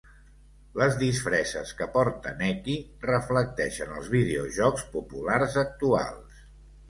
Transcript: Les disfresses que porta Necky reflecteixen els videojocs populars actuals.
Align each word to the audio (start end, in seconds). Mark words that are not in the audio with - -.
Les 0.81 0.95
disfresses 1.01 1.73
que 1.81 1.87
porta 1.97 2.31
Necky 2.39 2.77
reflecteixen 3.05 3.93
els 3.99 4.09
videojocs 4.15 4.87
populars 4.95 5.59
actuals. 5.65 6.41